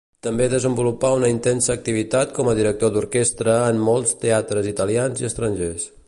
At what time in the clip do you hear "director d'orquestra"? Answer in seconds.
2.61-3.57